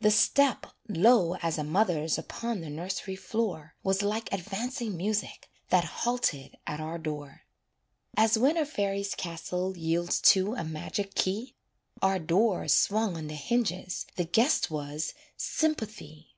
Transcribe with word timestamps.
The 0.00 0.10
step, 0.10 0.66
low 0.88 1.36
as 1.42 1.56
a 1.56 1.62
mother's 1.62 2.18
Upon 2.18 2.60
the 2.60 2.68
nursery 2.68 3.14
floor, 3.14 3.76
Was 3.84 4.02
like 4.02 4.28
advancing 4.32 4.96
music 4.96 5.48
That 5.68 5.84
halted 5.84 6.56
at 6.66 6.80
our 6.80 6.98
door. 6.98 7.42
As 8.16 8.36
when 8.36 8.56
a 8.56 8.66
fairy's 8.66 9.14
castle 9.14 9.76
Yields 9.76 10.20
to 10.32 10.54
a 10.56 10.64
magic 10.64 11.14
key, 11.14 11.54
Our 12.02 12.18
door 12.18 12.66
swung 12.66 13.16
on 13.16 13.28
the 13.28 13.36
hinges 13.36 14.06
The 14.16 14.24
guest 14.24 14.72
was 14.72 15.14
Sympathy. 15.36 16.34